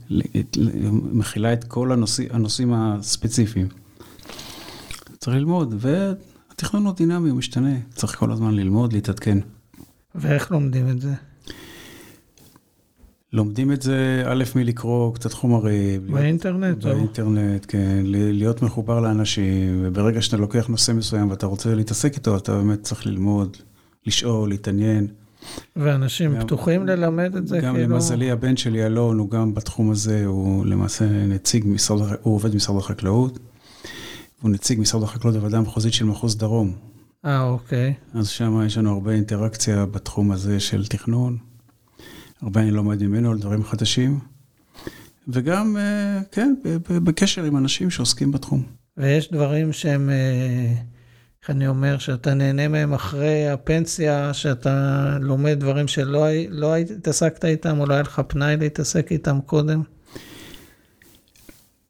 [1.13, 3.69] מכילה את כל הנושא, הנושאים הספציפיים.
[5.19, 9.39] צריך ללמוד, והתכנון הוא דינמי, הוא משתנה, צריך כל הזמן ללמוד, להתעדכן.
[10.15, 11.13] ואיך לומדים את זה?
[13.33, 16.07] לומדים את זה, א', מלקרוא קצת חומרים.
[16.13, 16.85] באינטרנט?
[16.85, 17.69] באינטרנט, או?
[17.69, 18.03] כן.
[18.05, 23.07] להיות מחובר לאנשים, וברגע שאתה לוקח נושא מסוים ואתה רוצה להתעסק איתו, אתה באמת צריך
[23.07, 23.57] ללמוד,
[24.07, 25.07] לשאול, להתעניין.
[25.77, 27.89] ואנשים גם, פתוחים ללמד את זה, גם כאילו?
[27.89, 32.53] גם למזלי, הבן שלי, אלון, הוא גם בתחום הזה, הוא למעשה נציג משרד, הוא עובד
[32.53, 33.39] במשרד החקלאות.
[34.43, 36.73] הוא נציג משרד החקלאות בוועדה המחוזית של מחוז דרום.
[37.25, 37.95] אה, אוקיי.
[38.15, 41.37] אז שם יש לנו הרבה אינטראקציה בתחום הזה של תכנון.
[42.43, 44.19] הרבה אני לומד ממנו על דברים חדשים.
[45.29, 46.55] וגם, אה, כן,
[46.89, 48.63] בקשר עם אנשים שעוסקים בתחום.
[48.97, 50.73] ויש דברים שהם, אה,
[51.43, 57.81] איך אני אומר, שאתה נהנה מהם אחרי הפנסיה, שאתה לומד דברים שלא לא התעסקת איתם,
[57.81, 59.83] או לא היה לך פנאי להתעסק איתם קודם?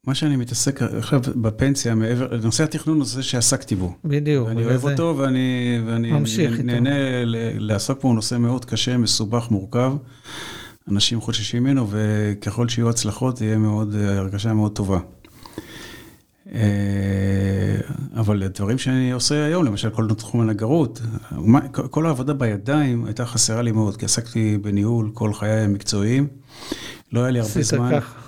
[0.06, 3.94] מה שאני מתעסק עכשיו בפנסיה, מעבר, נושא התכנון הוא זה שעסקתי בו.
[4.04, 4.48] בדיוק.
[4.48, 6.12] ואני אוהב אותו ואני, ואני
[6.64, 6.90] נהנה
[7.58, 9.92] לעסוק בו, הוא נושא מאוד קשה, מסובך, מורכב.
[10.90, 14.98] אנשים חוששים ממנו, וככל שיהיו הצלחות, תהיה מאוד, הרגשה מאוד טובה.
[16.54, 16.60] אה,
[18.16, 21.00] אבל הדברים שאני עושה היום, למשל כל תחום הנגרות,
[21.90, 26.26] כל העבודה בידיים הייתה חסרה לי מאוד, כי עסקתי בניהול כל חיי המקצועיים.
[27.12, 27.94] לא היה לי הרבה זמן.
[27.94, 28.25] עשית כך.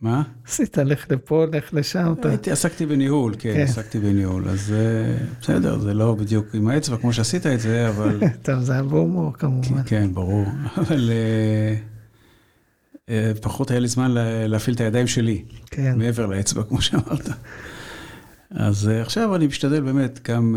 [0.00, 0.22] מה?
[0.46, 2.14] עשית, לך לפה, לך לשם.
[2.24, 4.48] הייתי, עסקתי בניהול, כן, כן, עסקתי בניהול.
[4.48, 8.20] אז אה, בסדר, זה לא בדיוק עם האצבע כמו שעשית את זה, אבל...
[8.42, 9.82] טוב, זה היה בהומור כמובן.
[9.86, 10.46] כן, ברור.
[10.78, 11.76] אבל אה,
[13.08, 14.10] אה, פחות היה לי זמן
[14.48, 15.44] להפעיל את הידיים שלי.
[15.70, 15.98] כן.
[15.98, 17.28] מעבר לאצבע, כמו שאמרת.
[18.50, 20.56] אז עכשיו אני משתדל באמת גם...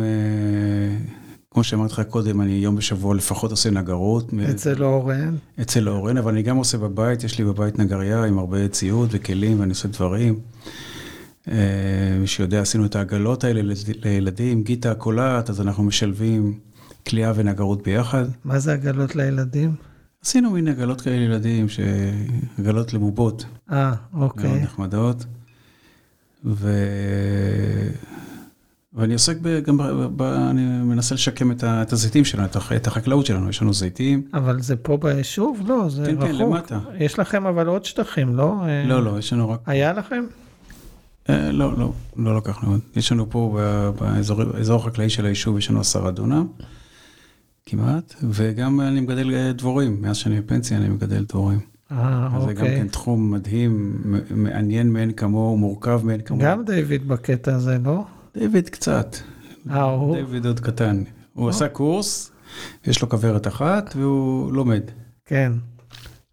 [1.54, 4.32] כמו שאמרתי לך קודם, אני יום בשבוע לפחות עושה נגרות.
[4.52, 5.36] אצל אורן.
[5.62, 9.60] אצל אורן, אבל אני גם עושה בבית, יש לי בבית נגרייה עם הרבה ציוד וכלים,
[9.60, 10.40] ואני עושה דברים.
[11.48, 11.56] אה,
[12.20, 16.60] מי שיודע, עשינו את העגלות האלה לילדים, גיטה קולעת, אז אנחנו משלבים
[17.08, 18.26] כליאה ונגרות ביחד.
[18.46, 19.76] מה זה עגלות לילדים?
[20.24, 21.66] עשינו מין עגלות כאלה לילדים,
[22.60, 23.46] עגלות לבובות.
[23.72, 24.50] אה, אוקיי.
[24.50, 25.26] מאוד נחמדות.
[26.46, 26.70] ו...
[28.94, 29.84] ואני עוסק גם, ב,
[30.16, 33.74] ב, אני מנסה לשקם את, ה, את הזיתים שלנו, את, את החקלאות שלנו, יש לנו
[33.74, 34.24] זיתים.
[34.34, 35.62] אבל זה פה ביישוב?
[35.66, 36.28] לא, זה כן, רחוק.
[36.28, 36.80] כן, כן, למטה.
[37.00, 38.56] יש לכם אבל עוד שטחים, לא?
[38.86, 39.60] לא, לא, יש לנו רק...
[39.66, 40.24] היה לכם?
[41.30, 42.80] אה, לא, לא, לא לקחנו עוד.
[42.96, 43.60] יש לנו פה
[44.00, 46.48] באזור החקלאי של היישוב, יש לנו עשרה דונם,
[47.66, 51.60] כמעט, וגם אני מגדל אה, דבורים, מאז שאני בפנסיה אני מגדל דבורים.
[51.92, 52.48] אה, אוקיי.
[52.48, 56.46] זה גם כן תחום מדהים, מעניין מאין כמוהו, מורכב מאין כמוהו.
[56.46, 58.04] גם דיוויד בקטע הזה, לא?
[58.38, 59.16] דיוויד קצת.
[59.70, 60.16] אה, הוא?
[60.16, 61.04] דיוויד עוד קטן.
[61.34, 62.32] הוא עשה קורס,
[62.86, 64.82] יש לו כוורת אחת והוא לומד.
[65.26, 65.52] כן.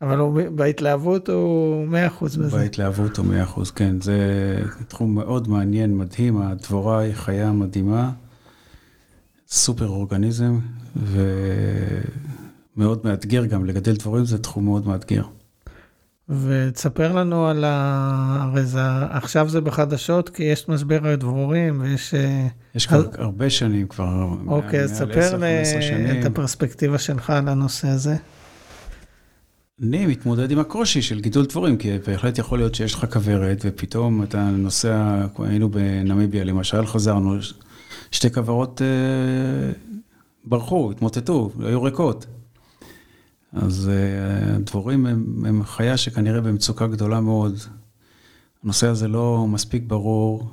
[0.03, 1.87] אבל הוא, בהתלהבות הוא
[2.21, 2.57] 100% בזה.
[2.57, 4.01] בהתלהבות הוא 100%, כן.
[4.01, 4.19] זה
[4.89, 6.41] תחום מאוד מעניין, מדהים.
[6.41, 8.11] הדבורה היא חיה מדהימה,
[9.49, 10.59] סופר אורגניזם,
[12.77, 13.65] ומאוד מאתגר גם.
[13.65, 15.23] לגדל דבורים זה תחום מאוד מאתגר.
[16.29, 18.39] ותספר לנו על ה...
[18.43, 18.81] הרי זה...
[19.11, 22.15] עכשיו זה בחדשות, כי יש משבר הדבורים ויש...
[22.15, 23.07] אה, יש כבר אז...
[23.19, 24.29] הרבה שנים כבר.
[24.47, 28.17] אוקיי, אז ספר לי את הפרספקטיקה שלך על הנושא הזה.
[29.83, 34.23] אני מתמודד עם הקושי של גידול דבורים, כי בהחלט יכול להיות שיש לך כוורת, ופתאום
[34.23, 37.37] אתה נוסע, היינו בנמיביה למשל, חזרנו,
[38.11, 39.73] שתי כוורות אה,
[40.45, 42.27] ברחו, התמוטטו, היו ריקות.
[43.57, 47.59] אז uh, הדבורים הם, הם חיה שכנראה במצוקה גדולה מאוד.
[48.65, 50.51] הנושא הזה לא מספיק ברור,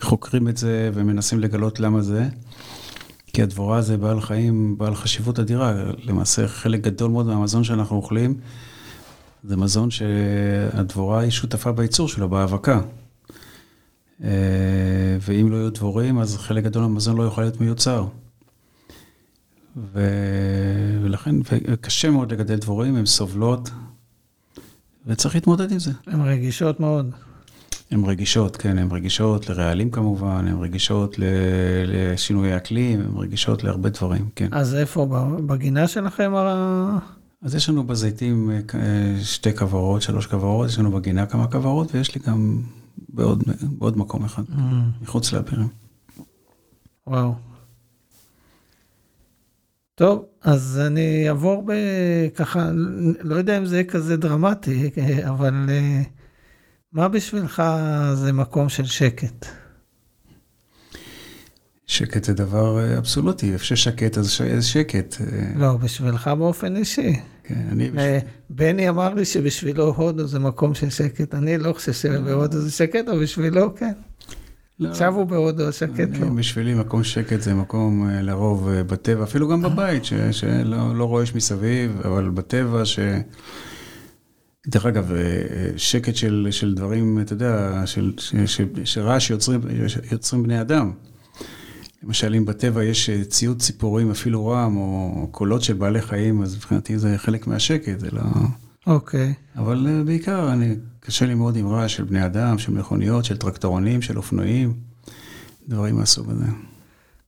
[0.00, 2.28] חוקרים את זה ומנסים לגלות למה זה.
[3.26, 5.74] כי הדבורה זה בעל חיים, בעל חשיבות אדירה.
[6.02, 8.40] למעשה חלק גדול מאוד מהמזון שאנחנו אוכלים,
[9.44, 12.80] זה מזון שהדבורה היא שותפה בייצור שלו, בהאבקה.
[14.24, 14.30] אה,
[15.20, 18.06] ואם לא יהיו דבורים, אז חלק גדול מהמזון לא יכול להיות מיוצר.
[19.76, 20.10] ו...
[21.02, 21.34] ולכן,
[21.80, 23.70] קשה מאוד לגדל דבורים, הן סובלות,
[25.06, 25.90] וצריך להתמודד עם זה.
[26.06, 27.10] הן רגישות מאוד.
[27.90, 31.16] הן רגישות, כן, הן רגישות לרעלים כמובן, הן רגישות
[31.86, 34.48] לשינויי אקלים, הן רגישות להרבה דברים, כן.
[34.52, 35.06] אז איפה,
[35.46, 36.32] בגינה שלכם?
[37.42, 42.14] אז יש לנו בזיתים אה, שתי כוורות, שלוש כוורות, יש לנו בגינה כמה כוורות, ויש
[42.14, 42.62] לי גם
[43.08, 44.60] בעוד, בעוד מקום אחד, mm.
[45.02, 45.68] מחוץ לאבירים.
[47.06, 47.34] וואו.
[49.98, 52.70] טוב, אז אני אעבור בככה,
[53.20, 54.90] לא יודע אם זה כזה דרמטי,
[55.30, 56.02] אבל אה,
[56.92, 57.62] מה בשבילך
[58.14, 59.46] זה מקום של שקט?
[61.86, 65.16] שקט זה דבר אה, אבסולוטי, איפה ששקט אז שקט.
[65.20, 65.52] אה.
[65.56, 67.20] לא, בשבילך באופן אישי.
[67.44, 67.90] כן, אני...
[68.50, 71.34] בני אמר לי שבשבילו הודו זה מקום של שקט.
[71.34, 73.92] אני לא חושב שבהודו זה שקט, אבל בשבילו כן.
[74.80, 74.88] לא.
[74.88, 76.28] עכשיו הוא בהודו, שקט לא.
[76.28, 81.34] בשבילי מקום שקט זה מקום אה, לרוב אה, בטבע, אפילו גם בבית, שלא לא רועש
[81.34, 82.98] מסביב, אבל בטבע ש...
[84.66, 85.18] דרך אגב, אה,
[85.76, 88.12] שקט של, של דברים, אתה יודע, של,
[88.84, 90.92] של רעש שיוצרים בני אדם.
[92.02, 96.98] למשל, אם בטבע יש ציוד ציפורים, אפילו רם, או קולות של בעלי חיים, אז מבחינתי
[96.98, 98.22] זה חלק מהשקט, זה לא...
[98.86, 99.34] אוקיי.
[99.36, 99.58] Okay.
[99.58, 103.36] אבל uh, בעיקר, אני, קשה לי מאוד עם רעש של בני אדם, של מכוניות, של
[103.36, 104.74] טרקטורונים, של אופנועים,
[105.68, 106.46] דברים מהסוג הזה.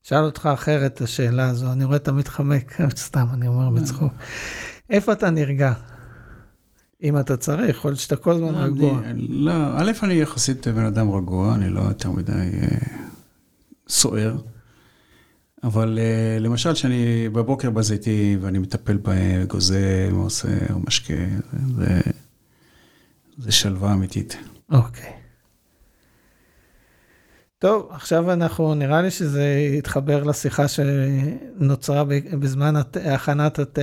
[0.03, 4.13] שאל אותך אחרת את השאלה הזו, אני רואה אתה מתחמק, סתם, אני אומר בצחוק.
[4.91, 5.73] איפה אתה נרגע?
[7.03, 9.01] אם אתה צריך, יכול להיות שאתה כל הזמן לא, רגוע.
[9.29, 12.79] לא, א', אני יחסית בן אדם רגוע, אני לא יותר מדי אה,
[13.89, 14.37] סוער.
[15.65, 21.15] אבל uh, למשל, שאני בבוקר בזיתים ואני מטפל בהם, גוזם, עושה או משקה,
[21.77, 22.01] זה,
[23.39, 24.37] זה שלווה אמיתית.
[24.71, 25.05] אוקיי.
[25.05, 25.19] Okay.
[27.59, 29.45] טוב, עכשיו אנחנו, נראה לי שזה
[29.79, 32.05] יתחבר לשיחה שנוצרה
[32.39, 32.97] בזמן הת...
[32.97, 33.83] הכנת התה.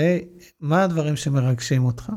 [0.61, 2.11] מה הדברים שמרגשים אותך?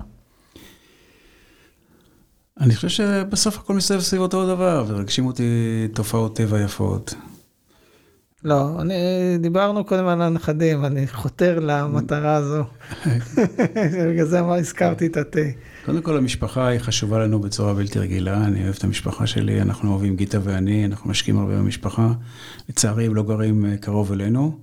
[2.61, 5.43] אני חושב שבסוף הכל מסתובב סביב אותו דבר, ומרגשים אותי
[5.95, 7.15] תופעות טבע יפות.
[8.45, 8.95] לא, אני,
[9.39, 12.65] דיברנו קודם על הנכדים, אני חותר למטרה הזו.
[14.11, 15.41] בגלל זה מה הזכרתי את התה.
[15.85, 18.45] קודם כל, המשפחה היא חשובה לנו בצורה בלתי רגילה.
[18.45, 22.13] אני אוהב את המשפחה שלי, אנחנו אוהבים גיטה ואני, אנחנו משקיעים הרבה במשפחה.
[22.69, 24.59] לצערי, הם לא גרים אה, קרוב אלינו,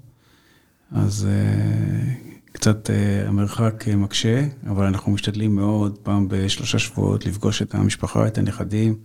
[0.91, 7.75] אז uh, קצת uh, המרחק מקשה, אבל אנחנו משתדלים מאוד, פעם בשלושה שבועות, לפגוש את
[7.75, 8.95] המשפחה, את הנכדים.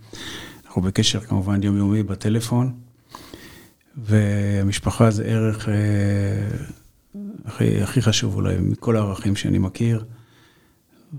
[0.66, 2.89] אנחנו בקשר כמובן יומיומי בטלפון.
[3.96, 5.74] והמשפחה זה ערך אה,
[7.44, 10.04] הכי, הכי חשוב אולי מכל הערכים שאני מכיר,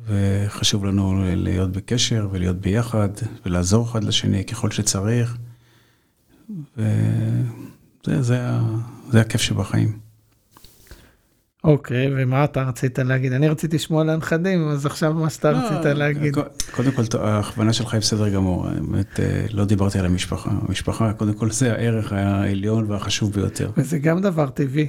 [0.06, 3.10] וחשוב לנו להיות בקשר ולהיות ביחד
[3.46, 5.38] ולעזור אחד לשני ככל שצריך,
[6.78, 8.42] וזה זה,
[9.10, 10.00] זה הכיף שבחיים.
[11.64, 13.34] אוקיי, okay, ומה אתה רצית להגיד?
[13.34, 16.36] אני רציתי לשמוע על הנכדים, אז עכשיו מה שאתה לא, רצית להגיד.
[16.72, 18.68] קודם כל, ההכוונה שלך היא בסדר גמור.
[18.70, 20.52] באמת, אה, לא דיברתי על המשפחה.
[20.68, 23.72] המשפחה, קודם כל, זה הערך העליון והחשוב ביותר.
[23.78, 24.88] וזה גם דבר טבעי.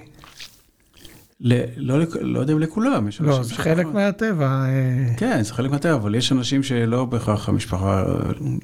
[1.40, 4.46] ל, לא, לא יודע אם לכולם, יש לא, זה חלק מהטבע.
[4.46, 5.14] אה.
[5.16, 8.04] כן, זה חלק מהטבע, אבל יש אנשים שלא בהכרח המשפחה,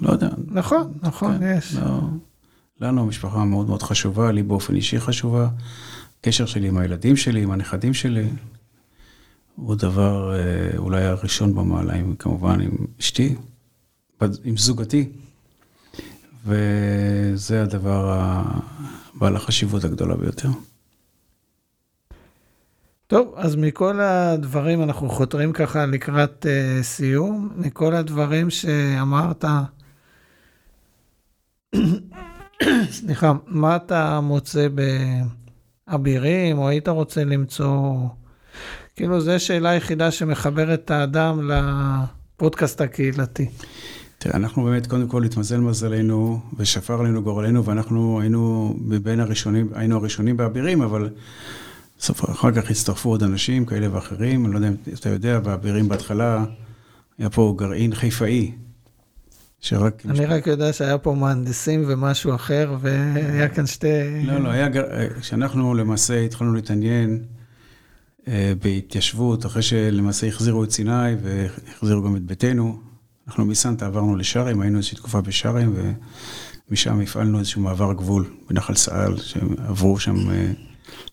[0.00, 0.28] לא יודע.
[0.46, 1.74] נכון, נכון, כן, יש.
[1.74, 2.00] לא,
[2.80, 5.48] לנו המשפחה מאוד מאוד חשובה, לי באופן אישי חשובה.
[6.20, 8.28] הקשר שלי עם הילדים שלי, עם הנכדים שלי,
[9.56, 13.34] הוא דבר אה, אולי הראשון במעלה, עם, כמובן עם אשתי,
[14.44, 15.08] עם זוגתי,
[16.44, 18.32] וזה הדבר
[19.14, 20.48] בעל החשיבות הגדולה ביותר.
[23.06, 29.44] טוב, אז מכל הדברים, אנחנו חותרים ככה לקראת uh, סיום, מכל הדברים שאמרת,
[32.90, 34.80] סליחה, מה אתה מוצא ב...
[35.94, 37.94] אבירים, או היית רוצה למצוא...
[38.96, 43.48] כאילו, זו שאלה היחידה שמחברת את האדם לפודקאסט הקהילתי.
[44.18, 49.96] תראה, אנחנו באמת, קודם כל, התמזל מזלנו, ושפר עלינו גורלנו, ואנחנו היינו מבין הראשונים, היינו
[49.96, 51.10] הראשונים באבירים, אבל
[51.98, 54.44] בסוף אחר כך הצטרפו עוד אנשים כאלה ואחרים.
[54.44, 56.44] אני לא יודע אם אתה יודע, באבירים בהתחלה
[57.18, 58.52] היה פה גרעין חיפאי,
[59.60, 60.06] שרק...
[60.06, 63.86] אני רק יודע שהיה פה מהנדסים ומשהו אחר, והיה כאן שתי...
[64.24, 64.68] לא, לא, היה...
[65.20, 67.24] כשאנחנו למעשה התחלנו להתעניין
[68.28, 72.78] אה, בהתיישבות, אחרי שלמעשה החזירו את סיני והחזירו גם את ביתנו,
[73.28, 75.74] אנחנו מסנטה עברנו לשארם, היינו איזושהי תקופה בשארם,
[76.70, 80.50] ומשם הפעלנו איזשהו מעבר גבול בנחל סעל, שעברו שם אה,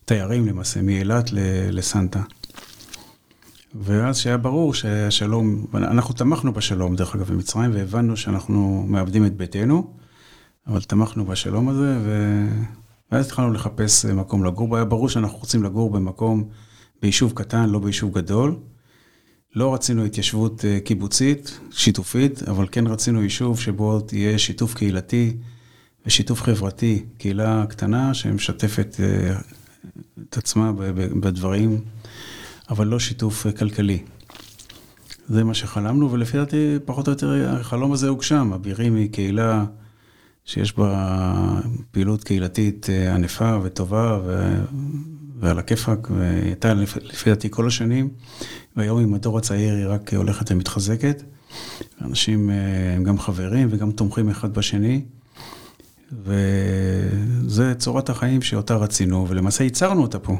[0.05, 1.29] תיירים למעשה, מאילת
[1.71, 2.21] לסנטה.
[3.81, 9.93] ואז שהיה ברור שהשלום, אנחנו תמכנו בשלום, דרך אגב, במצרים, והבנו שאנחנו מאבדים את ביתנו,
[10.67, 12.41] אבל תמכנו בשלום הזה, ו...
[13.11, 16.49] ואז התחלנו לחפש מקום לגור היה ברור שאנחנו רוצים לגור במקום,
[17.01, 18.55] ביישוב קטן, לא ביישוב גדול.
[19.55, 25.37] לא רצינו התיישבות אה, קיבוצית, שיתופית, אבל כן רצינו יישוב שבו תהיה שיתוף קהילתי
[26.05, 29.35] ושיתוף חברתי, קהילה קטנה שמשתפת אה,
[30.29, 30.71] את עצמה
[31.19, 31.81] בדברים
[32.69, 33.99] אבל לא שיתוף אה, כלכלי.
[35.27, 38.53] זה מה שחלמנו, ולפי דעתי, פחות או יותר, החלום הזה הוגשם.
[38.53, 39.65] אבירים היא קהילה
[40.45, 41.59] שיש בה
[41.91, 44.55] פעילות קהילתית אה, ענפה וטובה, ו...
[45.39, 48.09] ועל הכיפאק, והיא הייתה לפי דעתי כל השנים,
[48.75, 51.23] והיום עם הדור הצעיר היא רק הולכת ומתחזקת.
[52.01, 52.49] אנשים
[52.95, 55.01] הם גם חברים וגם תומכים אחד בשני,
[56.11, 60.37] וזה צורת החיים שאותה רצינו, ולמעשה ייצרנו אותה פה.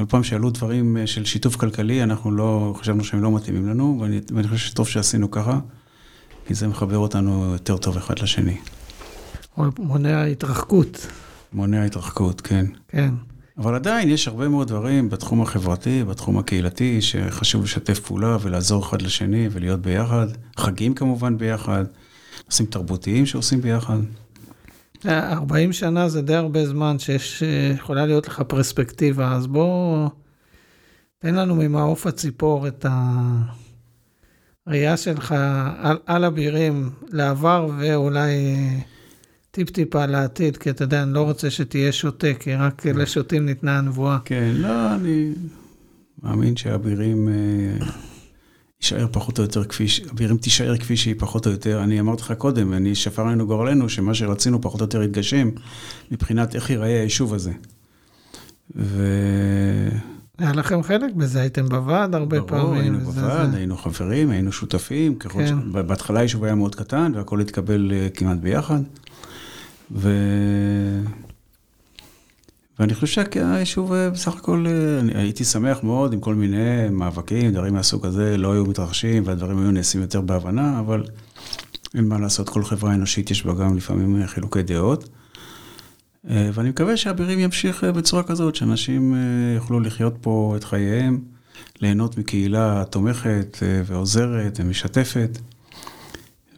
[0.00, 4.20] כל פעם שעלו דברים של שיתוף כלכלי, אנחנו לא, חשבנו שהם לא מתאימים לנו, ואני,
[4.34, 5.60] ואני חושב שטוב שעשינו ככה,
[6.46, 8.56] כי זה מחבר אותנו יותר טוב אחד לשני.
[9.78, 11.06] מונע התרחקות.
[11.52, 12.66] מונע התרחקות, כן.
[12.88, 13.14] כן.
[13.58, 19.02] אבל עדיין יש הרבה מאוד דברים בתחום החברתי, בתחום הקהילתי, שחשוב לשתף פעולה ולעזור אחד
[19.02, 20.26] לשני ולהיות ביחד.
[20.56, 21.84] חגים כמובן ביחד,
[22.46, 23.98] נושאים תרבותיים שעושים ביחד.
[25.06, 30.08] 40 שנה זה די הרבה זמן שיכולה להיות לך פרספקטיבה, אז בוא,
[31.18, 32.86] תן לנו ממעוף הציפור את
[34.66, 35.34] הראייה שלך
[35.78, 38.30] על, על הבירים לעבר ואולי
[39.50, 44.18] טיפ-טיפה לעתיד, כי אתה יודע, אני לא רוצה שתהיה שותה, כי רק לשוטים ניתנה הנבואה.
[44.24, 45.32] כן, לא, אני
[46.22, 47.28] מאמין שהבירים...
[48.82, 49.86] יישאר פחות או יותר כפי.
[50.12, 51.82] אבירים תישאר כפי שהיא פחות או יותר.
[51.82, 55.50] אני אמרתי לך קודם, אני שפר לנו גורלנו, שמה שרצינו פחות או יותר יתגשם,
[56.10, 57.52] מבחינת איך ייראה היישוב הזה.
[58.76, 59.06] ו...
[60.38, 62.80] היה לכם חלק בזה, הייתם בוועד הרבה ברור, פעמים.
[62.80, 65.14] היינו וזה- בוועד, זה- היינו חברים, היינו שותפים.
[65.14, 65.50] ככל ש...
[65.50, 65.72] כן.
[65.86, 68.80] בהתחלה היישוב היה מאוד קטן, והכל התקבל אה, כמעט ביחד.
[69.92, 70.10] ו...
[72.80, 77.52] ואני חושב שהיישוב אה, בסך הכל, אה, אני הייתי שמח מאוד עם כל מיני מאבקים,
[77.52, 81.04] דברים מהסוג הזה, לא היו מתרחשים והדברים היו נעשים יותר בהבנה, אבל
[81.94, 85.08] אין מה לעשות, כל חברה אנושית יש בה גם לפעמים אה, חילוקי דעות.
[86.24, 89.14] ואני מקווה שהבירים ימשיך בצורה כזאת, שאנשים
[89.56, 91.20] יוכלו לחיות פה את חייהם,
[91.80, 95.38] ליהנות מקהילה תומכת ועוזרת ומשתפת,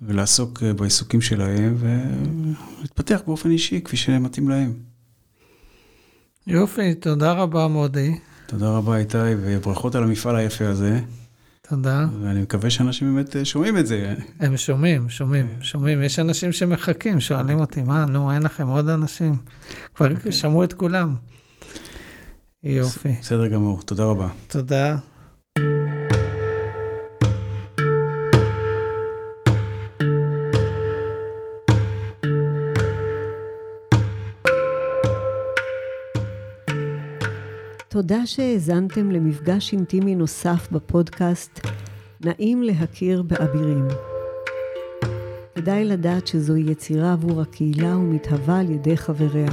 [0.03, 4.92] ולעסוק בעיסוקים שלהם ולהתפתח באופן אישי כפי שמתאים להם.
[6.47, 8.19] יופי, תודה רבה מודי.
[8.47, 11.01] תודה רבה איתי, וברכות על המפעל היפה הזה,
[11.69, 12.07] תודה.
[12.23, 14.15] ואני מקווה שאנשים באמת אה, שומעים את זה.
[14.41, 16.03] הם שומעים, שומעים, שומעים.
[16.03, 19.35] יש אנשים שמחכים, שואלים אותי, מה, נו, אין לכם עוד אנשים?
[19.95, 21.15] כבר שמעו את כולם.
[22.65, 24.29] יופי, בסדר גמור, תודה רבה.
[24.49, 24.97] תודה.
[38.03, 41.61] תודה שהאזנתם למפגש אינטימי נוסף בפודקאסט
[42.21, 43.89] נעים להכיר באבירים.
[45.55, 49.49] כדאי לדעת שזוהי יצירה עבור הקהילה ומתהווה על ידי חבריה.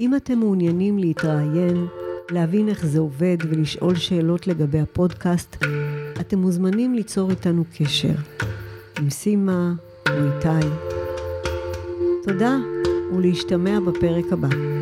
[0.00, 1.86] אם אתם מעוניינים להתראיין,
[2.30, 5.56] להבין איך זה עובד ולשאול שאלות לגבי הפודקאסט,
[6.20, 8.14] אתם מוזמנים ליצור איתנו קשר
[8.98, 9.72] עם סימה
[10.08, 10.66] או איתי.
[12.22, 12.56] תודה
[13.12, 14.75] ולהשתמע בפרק הבא.